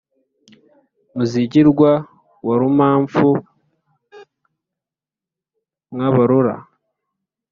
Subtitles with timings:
[1.15, 1.91] muzigirwa
[2.47, 3.29] wa rumamfu
[5.95, 6.55] nkabarora